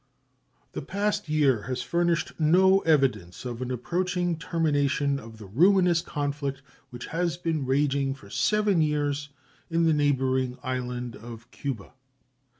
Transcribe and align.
The 0.71 0.81
past 0.81 1.29
year 1.29 1.61
has 1.69 1.83
furnished 1.83 2.39
no 2.39 2.79
evidence 2.79 3.45
of 3.45 3.61
an 3.61 3.69
approaching 3.69 4.35
termination 4.35 5.19
of 5.19 5.37
the 5.37 5.45
ruinous 5.45 6.01
conflict 6.01 6.63
which 6.89 7.05
has 7.05 7.37
been 7.37 7.67
raging 7.67 8.15
for 8.15 8.31
seven 8.31 8.81
years 8.81 9.29
in 9.69 9.83
the 9.83 9.93
neighboring 9.93 10.57
island 10.63 11.15
of 11.15 11.51
Cuba. 11.51 11.93